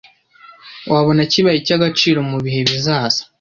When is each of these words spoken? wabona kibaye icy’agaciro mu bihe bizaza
wabona 0.91 1.21
kibaye 1.31 1.57
icy’agaciro 1.59 2.19
mu 2.29 2.37
bihe 2.43 2.59
bizaza 2.69 3.21